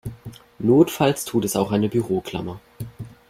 Notfalls 0.57 1.25
tut 1.25 1.45
es 1.45 1.55
auch 1.55 1.71
eine 1.71 1.87
Büroklammer. 1.87 2.59